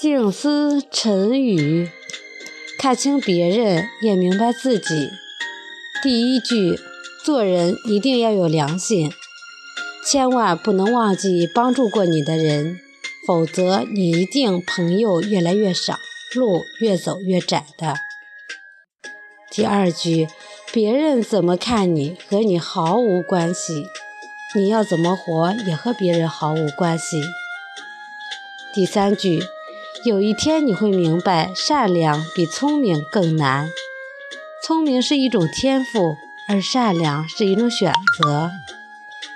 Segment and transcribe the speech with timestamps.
[0.00, 1.90] 静思沉语，
[2.78, 5.10] 看清别人，也明白自己。
[6.00, 6.78] 第一句，
[7.24, 9.10] 做人一定要有良心，
[10.06, 12.78] 千万不能忘记帮助过你的人，
[13.26, 15.98] 否则你一定朋友越来越少，
[16.36, 17.96] 路越走越窄的。
[19.50, 20.28] 第二句，
[20.72, 23.84] 别人怎么看你和你毫无关系，
[24.54, 27.20] 你要怎么活也和别人毫无关系。
[28.72, 29.42] 第三句。
[30.04, 33.68] 有一天你会明白，善良比聪明更难。
[34.62, 36.16] 聪明是一种天赋，
[36.48, 38.50] 而善良是一种选择。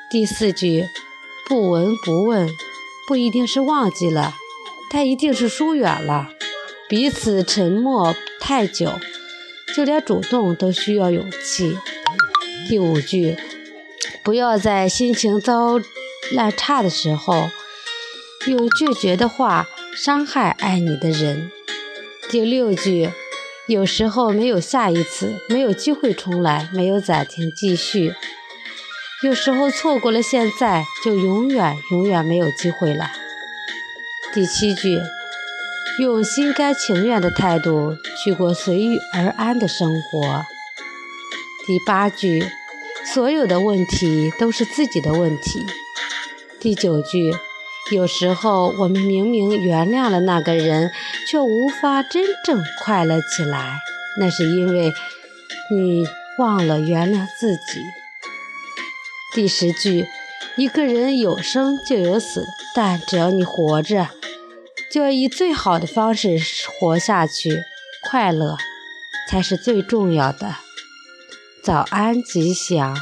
[0.08, 0.88] 第四句，
[1.48, 2.48] 不闻不问，
[3.08, 4.34] 不一定是忘记了，
[4.90, 6.28] 但一定是疏远了。
[6.88, 8.92] 彼此沉默太久，
[9.74, 11.76] 就连主动都需要勇气。
[12.68, 13.36] 第五句，
[14.22, 15.80] 不要在心情糟
[16.32, 17.48] 烂差的时候，
[18.46, 19.66] 用拒绝的话。
[19.94, 21.52] 伤害爱你的人。
[22.30, 23.10] 第六句，
[23.66, 28.14] 有时候没有下一次，没有机会重来，没有暂停继续。
[29.22, 33.10] 有时候错过了现在，就永远永远没有机会了。
[34.32, 34.98] 第七句，
[36.00, 40.42] 用心甘情愿的态度去过随遇而安的生活。
[41.66, 42.42] 第八句，
[43.12, 45.66] 所有的问题都是自己的问题。
[46.58, 47.34] 第九句。
[47.90, 50.90] 有时候，我们明明原谅了那个人，
[51.28, 53.78] 却无法真正快乐起来，
[54.18, 54.92] 那是因为
[55.70, 56.06] 你
[56.38, 57.82] 忘了原谅自己。
[59.34, 60.06] 第十句，
[60.56, 64.08] 一个人有生就有死，但只要你活着，
[64.90, 66.38] 就要以最好的方式
[66.78, 67.62] 活下去，
[68.08, 68.56] 快乐
[69.28, 70.54] 才是最重要的。
[71.62, 72.96] 早安，吉祥。